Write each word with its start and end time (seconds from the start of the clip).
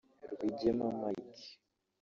Rwigema 0.33 0.87
Mike 0.99 1.47